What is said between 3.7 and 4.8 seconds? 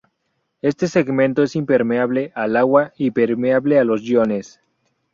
a los iones.